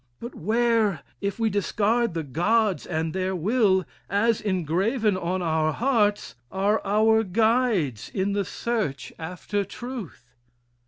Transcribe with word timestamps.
"But 0.19 0.33
where, 0.33 1.01
if 1.21 1.37
we 1.37 1.51
discard 1.51 2.15
the 2.15 2.23
Gods 2.23 2.87
and 2.87 3.13
their 3.13 3.35
will, 3.35 3.85
as 4.09 4.41
engraven 4.41 5.15
on 5.15 5.43
our 5.43 5.71
hearts, 5.73 6.33
are 6.51 6.81
our 6.83 7.21
guides 7.23 8.09
in 8.09 8.33
the 8.33 8.43
search 8.43 9.13
after 9.19 9.63
truth?" 9.63 10.25